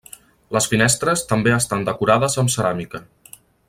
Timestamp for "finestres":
0.71-1.23